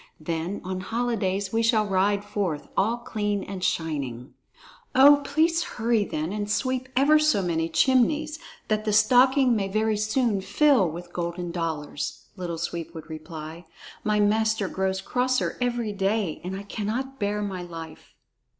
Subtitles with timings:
[0.19, 4.33] Then on holidays we shall both ride forth, all clean and shining."
[4.95, 9.97] "Oh, please hurry then, and sweep ever so many chimneys, that the stocking may very
[9.97, 13.67] soon fill with golden dollars!" Little Sweep would reply.
[14.03, 18.15] "My master grows crosser every day, and I cannot bear my life."